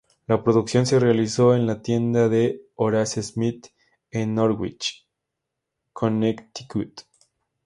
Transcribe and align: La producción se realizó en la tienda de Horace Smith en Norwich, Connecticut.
La 0.25 0.41
producción 0.43 0.87
se 0.87 0.99
realizó 0.99 1.53
en 1.53 1.67
la 1.67 1.83
tienda 1.83 2.27
de 2.27 2.63
Horace 2.73 3.21
Smith 3.21 3.67
en 4.09 4.33
Norwich, 4.33 5.07
Connecticut. 5.93 7.01